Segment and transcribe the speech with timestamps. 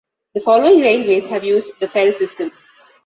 [0.33, 2.51] The following railways have used the Fell system.